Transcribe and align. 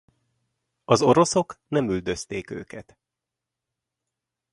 Az 0.85 1.01
oroszok 1.01 1.59
nem 1.67 1.89
üldözték 1.89 2.49
őket. 2.49 2.97